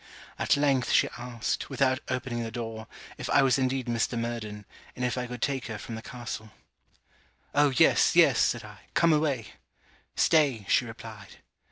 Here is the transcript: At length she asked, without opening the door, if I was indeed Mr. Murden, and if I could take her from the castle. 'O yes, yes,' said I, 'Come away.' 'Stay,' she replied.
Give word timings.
At 0.39 0.57
length 0.57 0.89
she 0.91 1.09
asked, 1.15 1.69
without 1.69 1.99
opening 2.09 2.41
the 2.41 2.49
door, 2.49 2.87
if 3.19 3.29
I 3.29 3.43
was 3.43 3.59
indeed 3.59 3.85
Mr. 3.85 4.17
Murden, 4.17 4.65
and 4.95 5.05
if 5.05 5.15
I 5.15 5.27
could 5.27 5.43
take 5.43 5.67
her 5.67 5.77
from 5.77 5.93
the 5.93 6.01
castle. 6.01 6.49
'O 7.53 7.69
yes, 7.69 8.15
yes,' 8.15 8.39
said 8.41 8.63
I, 8.65 8.79
'Come 8.95 9.13
away.' 9.13 9.53
'Stay,' 10.15 10.65
she 10.67 10.85
replied. 10.85 11.35